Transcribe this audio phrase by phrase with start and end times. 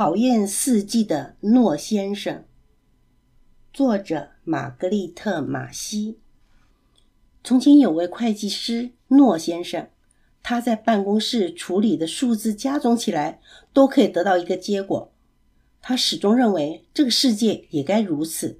[0.00, 2.46] 讨厌四季的诺先生，
[3.70, 6.18] 作者玛格丽特·马西。
[7.44, 9.90] 从前有位会计师诺先生，
[10.42, 13.42] 他在办公室处理的数字加总起来
[13.74, 15.12] 都可以得到一个结果。
[15.82, 18.58] 他始终认为这个世界也该如此，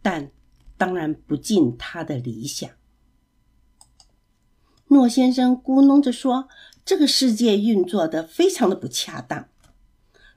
[0.00, 0.30] 但
[0.78, 2.70] 当然不尽他的理想。
[4.88, 6.48] 诺先生咕哝着说
[6.86, 9.46] ：“这个世界运作的非常的不恰当。”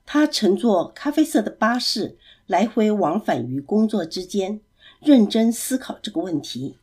[0.09, 4.61] 他乘坐咖啡色的巴士，来回往返于工作之间，
[5.01, 6.77] 认真思考这个问题。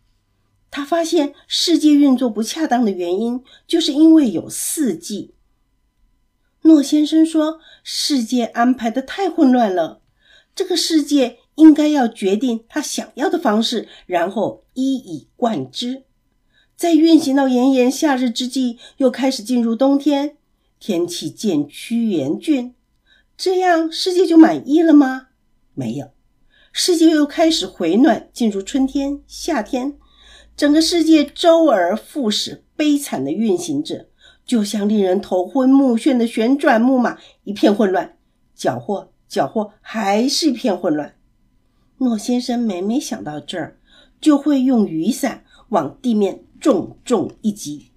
[0.71, 5.33] 他发现世界运作不恰当的原因，就是因为有四季。
[6.63, 10.03] 诺先生说：“世界安排的太混乱了，
[10.55, 16.03] 这个世界应该要决定他想要的方式，然后一以贯之。
[16.77, 20.37] 在运行到炎炎夏日之际，又开始进入冬天，
[20.79, 22.75] 天气渐趋严峻。”
[23.37, 25.29] 这样世界就满意了吗？
[25.75, 26.11] 没有，
[26.73, 29.99] 世界又开始回暖，进入春天、夏天，
[30.57, 34.09] 整个世界周而复始，悲惨的运行着，
[34.47, 38.17] 就像令人头昏目眩的旋转木马，一片混乱，
[38.55, 41.17] 搅和搅和，还是一片混乱。
[41.99, 43.81] 诺先生每每想到这儿，
[44.21, 47.91] 就会用雨伞往地面重重一击。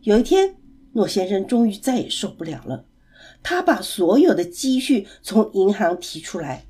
[0.00, 0.56] 有一天，
[0.92, 2.86] 诺先生终于再也受不了了。
[3.42, 6.66] 他把所有的积蓄从银行提出来，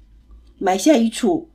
[0.59, 1.51] 买下一处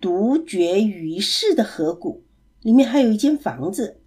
[0.00, 2.24] 独绝于世的河谷，
[2.62, 4.00] 里面还有一间房子。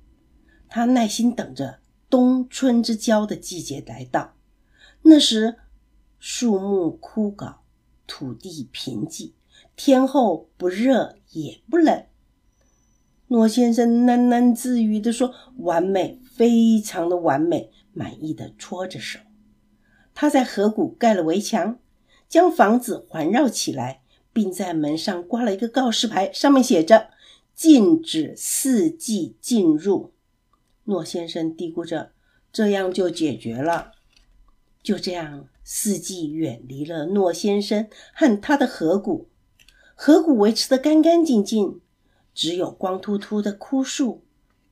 [0.67, 4.35] 他耐心等着冬春之交的季节来到，
[5.03, 5.55] 那时
[6.17, 7.57] 树木枯槁，
[8.07, 9.33] 土地贫瘠，
[9.75, 12.05] 天候不热也不冷。
[13.27, 19.19] 诺先生喃喃自语地说：“完美，非常的完美。”满意的搓着手。
[20.15, 21.79] 他在河谷盖了围墙，
[22.29, 27.09] 将房子环绕起来，并在门上挂了一个告示牌，上面写着
[27.53, 30.13] “禁止四季进入”。
[30.85, 32.11] 诺先生嘀咕着
[32.51, 33.93] ：“这样就解决了。”
[34.83, 39.29] 就这样，四季远离了诺先生和他的河谷，
[39.95, 41.79] 河谷维持得干干净净，
[42.33, 44.23] 只有光秃秃的枯树、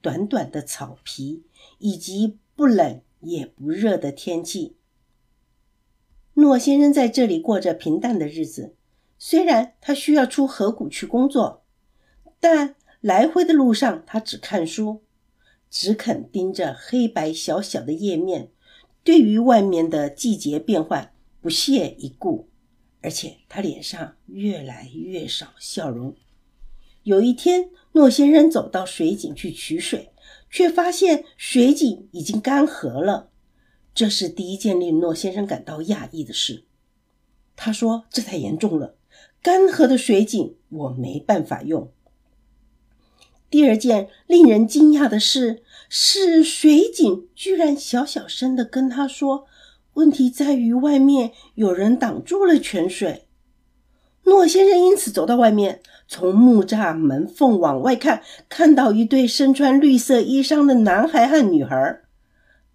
[0.01, 1.43] 短短的草皮，
[1.77, 4.75] 以及不冷也不热的天气。
[6.41, 8.75] 诺先生在这里过着平淡的日子，
[9.17, 11.63] 虽然他需要出河谷去工作，
[12.39, 15.03] 但来回的路上他只看书，
[15.69, 18.49] 只肯盯着黑白小小的页面，
[19.03, 22.49] 对于外面的季节变换不屑一顾，
[23.01, 26.15] 而且他脸上越来越少笑容。
[27.03, 30.11] 有一天，诺先生走到水井去取水，
[30.51, 33.30] 却发现水井已经干涸了。
[33.93, 36.63] 这是第一件令诺先生感到讶异的事。
[37.55, 38.95] 他说：“这太严重了，
[39.41, 41.91] 干涸的水井我没办法用。”
[43.51, 49.45] 第二件令人惊讶的事是，水井居然小小声的跟他说
[49.95, 53.27] ：“问题在于外面有人挡住了泉水。”
[54.23, 62.01] 诺先生因此走到外面，从木栅门缝往外看，看到一对身穿绿色衣裳的男孩和女孩。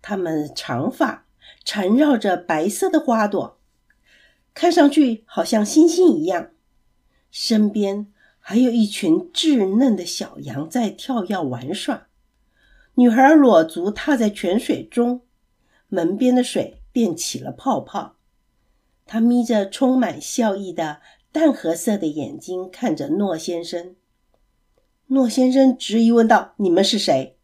[0.08, 1.26] 他们长发
[1.64, 3.58] 缠绕着白色的花朵，
[4.54, 6.50] 看上去好像星星一样。
[7.32, 8.06] 身边
[8.38, 12.06] 还有一群稚嫩的小羊在跳跃玩耍。
[12.94, 15.22] 女孩裸足踏在泉水中，
[15.88, 18.14] 门边的水便起了泡泡。
[19.06, 21.00] 她眯着充满笑意的
[21.32, 23.96] 淡褐色的眼睛看着诺先生。
[25.08, 27.35] 诺先生质疑问道：“你们是谁？”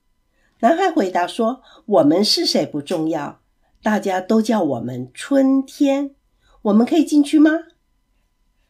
[0.63, 3.41] 男孩回答说：“我们是谁不重要，
[3.83, 6.15] 大家都叫我们春天。
[6.63, 7.51] 我们可以进去吗？”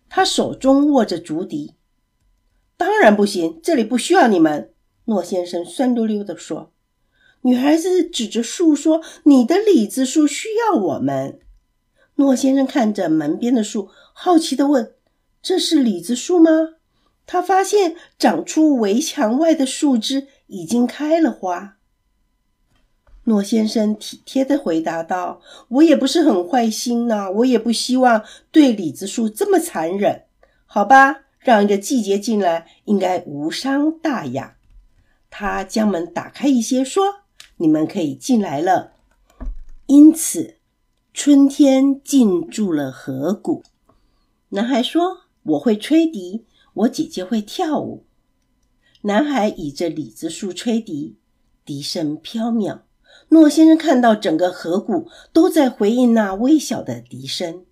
[0.08, 1.74] 他手中握着竹笛。
[2.78, 4.72] “当然不行，这里不需要你们。”
[5.04, 6.72] 诺先生酸溜溜地说。
[7.42, 11.40] 女孩子指着树说：“你的李子树需要我们。”
[12.16, 14.94] 诺先生看着门边的树，好奇地问
[15.42, 16.50] ：“这是李子树吗？”
[17.26, 21.76] 他发现长出围墙外的树枝已经开了花。
[23.24, 30.24] 诺先生体贴地回答道：“我也不是很坏心呐，我也不希望对李子树这么残忍。
[30.66, 34.56] 好吧，让一个季节进来应该无伤大雅。”
[35.30, 37.04] 他将门打开一些，说
[37.58, 38.92] ：“你们可以进来了。”
[39.86, 40.56] 因此，
[41.14, 43.62] 春天进驻了河谷。
[44.48, 48.04] 男孩说：“我会吹笛，我姐姐会跳舞。”
[49.02, 51.16] 男孩倚着李子树吹笛，
[51.64, 52.80] 笛声飘渺。
[53.32, 57.64] 诺先生看到整个河谷都在回应那微小的笛声。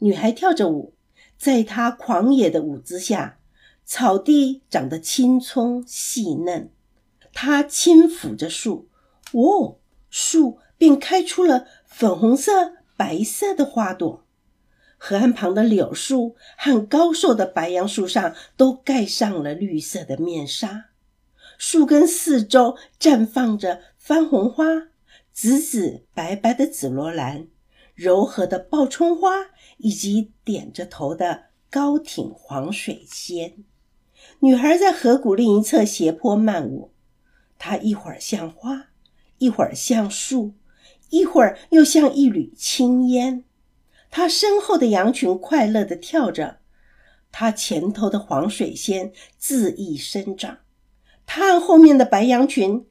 [0.00, 0.94] 女孩跳着舞，
[1.38, 3.38] 在她狂野的舞姿下，
[3.84, 6.72] 草地长得青葱细嫩。
[7.32, 8.88] 她轻抚着树，
[9.30, 9.78] 哦，
[10.10, 14.26] 树便开出了粉红色、白色的花朵。
[14.98, 20.86] 河岸旁的柳树和高瘦的白杨树上都盖上了绿色的面纱。
[21.64, 24.88] 树根四周绽放着番红花、
[25.32, 27.46] 紫紫白白的紫罗兰、
[27.94, 29.30] 柔和的报春花，
[29.76, 33.62] 以及点着头的高挺黄水仙。
[34.40, 36.90] 女孩在河谷另一侧斜坡漫舞，
[37.56, 38.88] 她一会儿像花，
[39.38, 40.54] 一会儿像树，
[41.10, 43.44] 一会儿又像一缕青烟。
[44.10, 46.58] 她身后的羊群快乐地跳着，
[47.30, 50.58] 她前头的黄水仙恣意生长，
[51.34, 52.84] 她和后面的白羊群、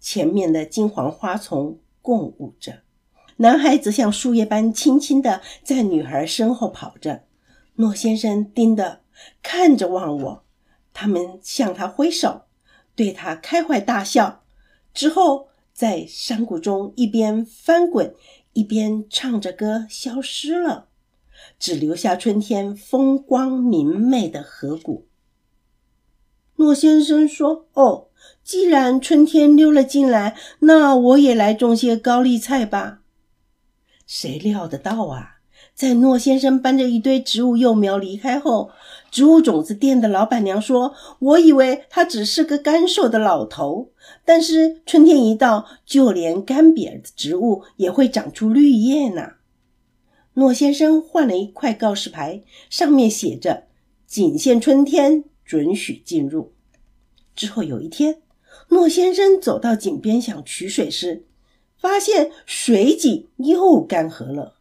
[0.00, 2.80] 前面的金黄花丛共舞着。
[3.36, 7.22] 男孩则像树叶般轻轻地在女孩身后跑着。
[7.76, 9.02] 诺先生盯着
[9.40, 10.44] 看着望我，
[10.92, 12.46] 他们向他挥手，
[12.96, 14.42] 对他开怀大笑，
[14.92, 18.12] 之后在山谷中一边翻滚。
[18.52, 20.88] 一边唱着歌消失了，
[21.56, 25.06] 只留下春天风光明媚的河谷。
[26.56, 28.06] 诺先生说：“哦，
[28.42, 33.00] 既然春天溜了进来，那我也来种些高丽菜吧。”
[34.06, 35.32] 谁料得到啊！
[35.74, 38.70] 在诺先生搬着一堆植物幼苗离开后，
[39.10, 43.90] 植物种子店的老板娘说：“我以为他只是个干瘦的老头，
[44.24, 49.32] 但是春天一到，就连干瘪的植物也会长出绿叶呢。”
[50.34, 53.64] 诺先生换了一块告示牌，上面写着
[54.06, 56.52] ：“仅限春天，准许进入。”
[57.34, 58.20] 之后有一天，
[58.70, 61.24] 诺先生走到井边想取水时，
[61.78, 64.56] 发现水井又干涸了。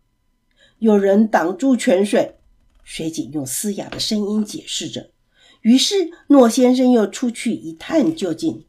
[0.80, 2.36] 有人挡住泉水，
[2.84, 5.10] 水井用嘶哑的声音解释着。
[5.62, 8.66] 于是诺先生又出去一探究竟。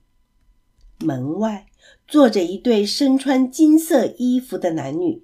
[1.00, 1.66] 门外
[2.08, 5.22] 坐着一对身穿金色衣服的男女，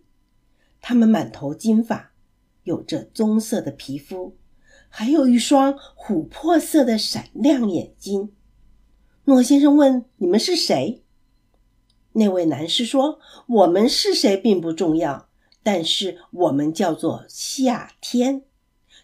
[0.82, 2.12] 他们满头金发，
[2.64, 4.36] 有着棕色的皮肤，
[4.94, 8.32] 还有一双琥珀色的闪亮眼睛。
[9.24, 11.02] 诺先生问：“你们是谁？”
[12.12, 13.18] 那位男士说
[13.48, 15.28] ：“我们是谁并不重要。”
[15.64, 18.42] 但是我们叫做夏天。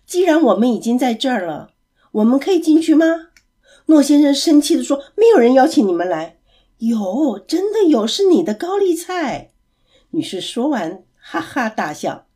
[0.05, 1.71] 既然我们已经在这儿了，
[2.13, 3.31] 我们可以进去吗？
[3.87, 6.39] 诺先生生气地说：“没有人邀请你们来。”
[6.79, 9.51] 有，真的有，是你的高丽菜。
[10.11, 12.28] 女士说完，哈哈大笑，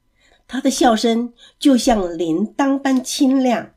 [0.53, 3.73] 他的笑声就像铃铛般清亮。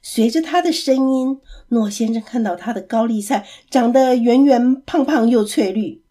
[0.00, 1.40] 随着他的声音，
[1.70, 6.04] 诺先生看到他的高丽菜长得圆圆胖胖又翠绿。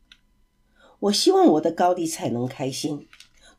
[0.99, 3.07] 我希望我的高丽菜能开心。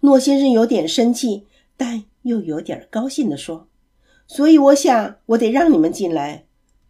[0.00, 1.46] 诺先生有点生气，
[1.78, 3.66] 但又有点高兴地说
[4.28, 6.44] ：“所以我想，我得让你们进来。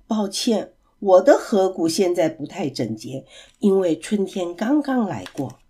[0.08, 3.24] 抱歉，我的河谷现在不太整洁，
[3.60, 5.60] 因为春天刚刚来过，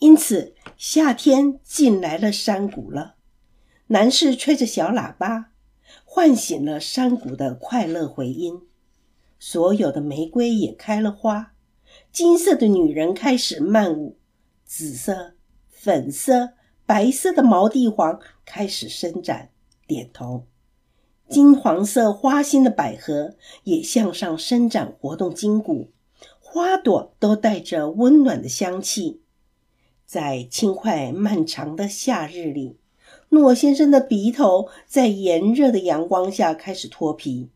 [0.00, 3.14] 因此夏天进来了山谷了。”
[3.88, 5.50] 男士吹着小喇叭，
[6.04, 8.62] 唤醒了山谷的快乐回音。
[9.38, 11.54] 所有的玫瑰也开了花，
[12.12, 14.18] 金色的女人开始漫舞，
[14.64, 15.34] 紫色、
[15.68, 16.50] 粉色。
[16.84, 19.50] 白色的毛地黄开始伸展，
[19.86, 20.46] 点头；
[21.28, 25.90] 金黄色花心的百合也向上伸展，活动筋骨。
[26.40, 29.20] 花朵都带着温暖的香气。
[30.06, 32.78] 在轻快漫长的夏日里，
[33.30, 37.50] 诺先生的鼻头在炎热的阳光下开始脱皮。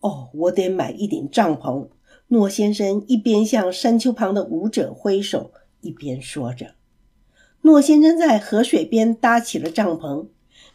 [0.00, 1.88] 哦，我得买一顶帐篷。
[2.28, 6.74] 诺先生一边向山丘旁的舞者挥手，一边说着。
[7.62, 10.26] 诺先生在河水边搭起了帐篷。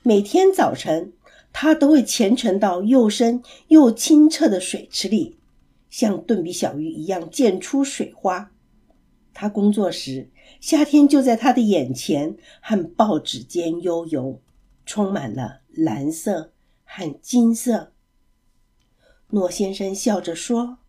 [0.01, 1.13] 每天早晨，
[1.53, 5.37] 他都会虔诚到又深又清澈的水池里，
[5.89, 8.51] 像顿比小鱼一样溅出水花。
[9.39, 10.29] 他工作时，
[10.59, 14.41] 夏天就在他的眼前和报纸间悠游，
[14.85, 16.51] 充满了蓝色
[16.83, 17.93] 和金色。
[19.29, 20.79] 诺先生笑着说：“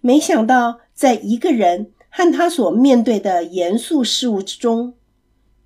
[0.00, 4.94] 没想到，在一个人和他所面对的严肃事物之中。”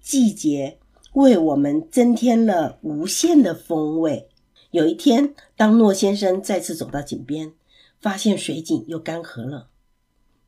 [0.01, 0.79] 季节
[1.12, 4.31] 为我们增添了无限的风味。
[4.71, 7.53] 有一天，当诺先生再次走到井边，
[8.01, 9.69] 发现水井又干涸了。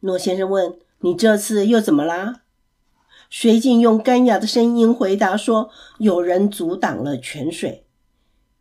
[0.01, 2.45] 诺先生问：“你这次又怎么啦？”
[3.29, 5.71] 水井用干哑的声音回答说
[6.01, 7.87] ：“有人阻挡了泉水。”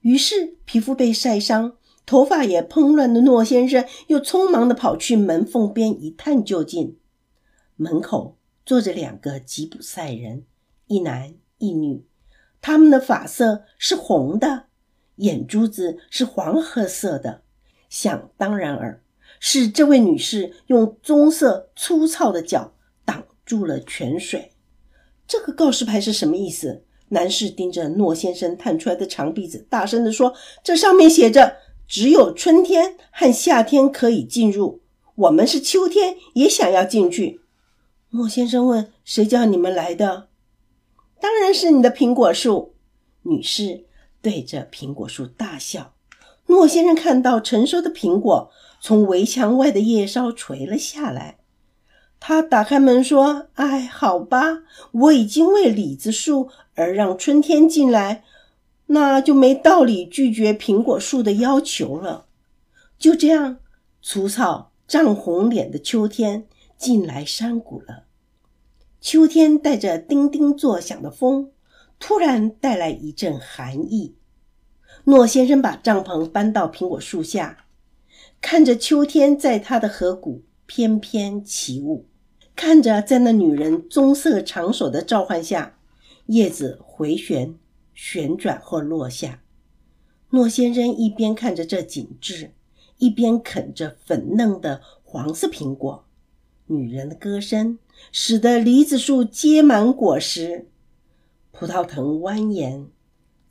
[0.01, 6.97] 于是，皮肤被晒伤、头发也蓬乱的诺先生又匆忙地跑去门缝边一探究竟。
[7.77, 10.43] 门口坐着两个吉普赛人。
[10.87, 12.05] 一男一女，
[12.61, 14.65] 他们的发色是红的，
[15.15, 17.43] 眼珠子是黄褐色的。
[17.89, 19.02] 想当然尔，
[19.45, 24.53] 是这位女士用棕色粗糙的脚挡住了泉水。
[25.27, 26.85] 这个告示牌是什么意思？
[27.09, 30.33] 男士盯着诺先生探出来的长鼻子，大声地说
[30.63, 34.81] ：“这上面写着，只有春天和夏天可以进入。
[35.15, 37.41] 我们是秋天，也想要进去。”
[38.11, 40.29] 诺先生问：“谁叫你们来的
[41.19, 42.75] ？”“当然是你的苹果树。”
[43.23, 43.83] 女士
[44.21, 45.95] 对着苹果树大笑。
[46.53, 51.37] 诺先生看到成熟的苹果从围墙外的叶梢垂了下来。
[52.19, 54.59] 他打开门说：“哎，好吧，
[54.91, 58.23] 我已经为李子树而让春天进来，
[58.85, 62.27] 那就没道理拒绝苹果树的要求了。”
[62.97, 63.57] 就这样，
[64.01, 66.45] 粗糙、涨红脸的秋天
[66.77, 68.03] 进来山谷了。
[69.01, 71.51] 秋天带着叮叮作响的风，
[71.99, 74.15] 突然带来一阵寒意。
[75.05, 77.65] 诺先生把帐篷搬到苹果树下，
[78.39, 82.05] 看着秋天在他的河谷翩翩起舞。
[82.55, 85.77] 看着，在那女人棕色长手的召唤下，
[86.27, 87.55] 叶子回旋、
[87.93, 89.41] 旋转或落下。
[90.29, 92.51] 诺先生一边看着这景致，
[92.97, 96.05] 一边啃着粉嫩的黄色苹果。
[96.67, 97.77] 女人的歌声
[98.11, 100.69] 使得梨子树结满果实，
[101.51, 102.85] 葡萄藤蜿蜒，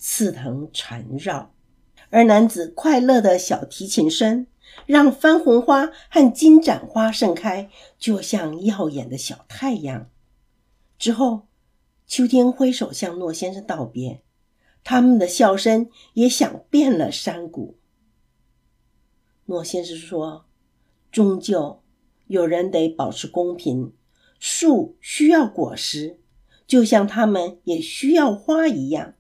[0.05, 1.55] 刺藤缠绕，
[2.11, 4.49] 而男子快乐的小提琴声。
[4.87, 10.11] 让番红花和金盏花盛开，就像耀眼的小太阳。
[10.99, 11.43] 之后，
[12.07, 14.23] 秋天挥手向诺先生道别，
[14.83, 17.79] 他们的笑声也响遍了山谷。
[19.45, 20.47] 诺先生说
[21.13, 21.83] ：“终究
[22.27, 23.93] 有人得保持公平，
[24.41, 26.19] 树需要果实，
[26.67, 29.15] 就像他们也需要花一样。”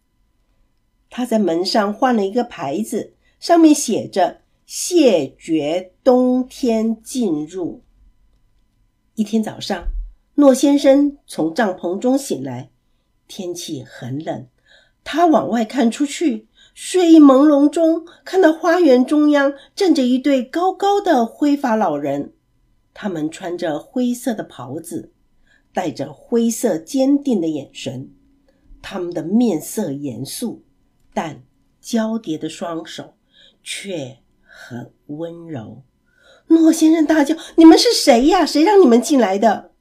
[1.14, 4.40] 他在门上换了一个牌子，上面写着。
[4.64, 7.82] 谢绝冬天进入。
[9.16, 9.88] 一天早上，
[10.36, 12.70] 诺先生从帐篷中醒来，
[13.28, 14.46] 天气很冷。
[15.04, 22.32] 他往外看出去，睡意朦胧中看到花园中央站着一对高高的灰发老人，
[22.94, 25.12] 他们穿着灰色的袍子，
[25.74, 28.10] 带着灰色坚定的眼神，
[28.80, 30.62] 他们的面色严肃，
[31.14, 31.42] 但
[31.80, 33.14] 交叠的双手
[33.62, 34.18] 却。
[34.54, 35.82] 很温柔，
[36.48, 38.44] 诺先生大叫：“你们是谁呀？
[38.44, 39.72] 谁让你们进来的？”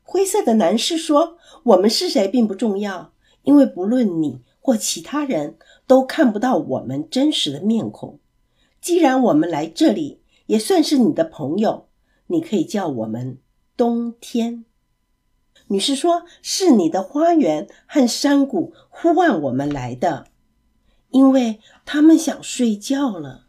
[0.00, 5.58] 灰色的男士说：“我们是谁并不重要，因为不论你或其他人
[5.88, 8.20] 都看不到我们真实的面孔。
[8.80, 11.88] 既然我们来这里，也算是你的朋友，
[12.28, 13.38] 你可以叫我们
[13.76, 14.64] 冬天。”
[15.66, 20.28] 女士说：“是你的花园和山谷呼唤我们来的，
[21.10, 23.46] 因为他们想睡觉了。”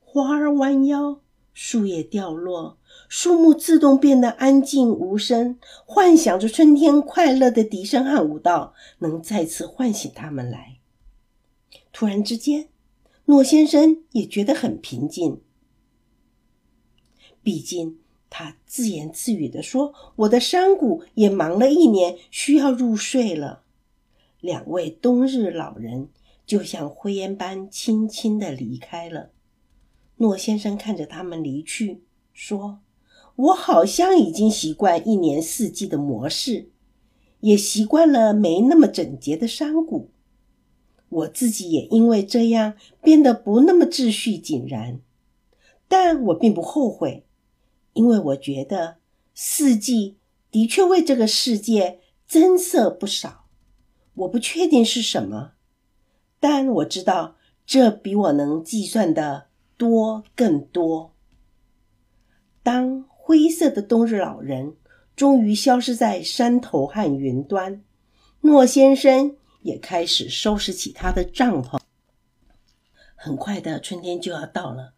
[0.00, 1.20] 花儿弯腰，
[1.54, 2.78] 树叶掉落，
[3.08, 10.78] 树木自动变得安静无声，幻想着春天快乐的笛声和舞蹈能再次唤醒他们来。
[11.92, 12.68] 突然之间，
[13.24, 15.40] 诺先生也觉得很平静。
[17.42, 23.62] 毕竟，他自言自语地说：“我的山谷也忙了一年，需要入睡了。”
[24.40, 26.08] 两位冬日老人
[26.52, 29.30] 就像灰烟般轻轻地离开了。
[30.16, 32.02] 诺先生看着他们离去，
[32.34, 32.80] 说
[33.36, 36.68] ：“我好像已经习惯一年四季的模式，
[37.40, 40.10] 也习惯了没那么整洁的山谷。
[41.08, 45.00] 我自己也因为这样变得不那么秩序井然。
[45.88, 47.24] 但我并不后悔，
[47.94, 48.98] 因为我觉得
[49.34, 50.18] 四季
[50.50, 53.46] 的确为这个世界增色不少。
[54.12, 55.51] 我不确定是什么，
[56.42, 59.46] 但我知道这比我能计算的。”
[59.78, 61.12] 多更多。
[62.62, 64.76] 当灰色的冬日老人
[65.16, 67.82] 终于消失在山头和云端，
[68.42, 71.80] 诺先生也开始收拾起他的帐篷。
[73.16, 74.94] 很快的，春天就要到了。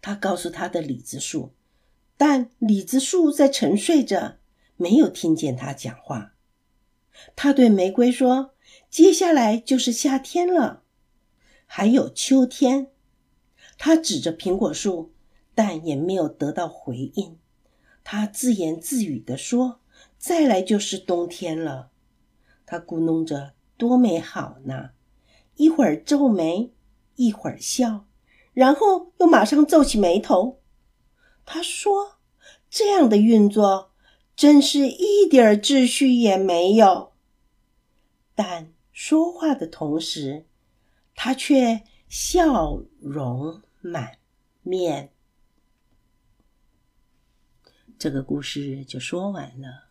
[0.00, 1.52] 他告诉他的李子树，
[2.16, 4.36] 但李子树在沉睡着，
[4.76, 6.34] 没有听见他讲话。
[7.34, 8.52] 他对玫瑰说
[8.88, 10.84] ：“接下来就是夏天了，
[11.68, 12.90] 还有秋天。”
[13.78, 15.12] 他指着苹果树，
[15.54, 17.38] 但也没有得到回应。
[18.02, 19.78] 他自言自语地说
[20.18, 21.90] ：“再来就是冬天了。”
[22.66, 24.90] 他咕哝着：“多美好呢！”
[25.54, 26.72] 一会儿皱眉，
[27.14, 28.06] 一会儿笑，
[28.52, 30.60] 然后又马上皱起眉头。
[31.44, 32.18] 他说
[32.68, 33.92] ：“这样的运作
[34.34, 37.12] 真是一点秩序也没有。”
[38.34, 40.46] 但说话的同时，
[41.20, 44.18] 他却笑容满
[44.62, 45.12] 面。
[47.98, 49.86] 这个故事就说完了。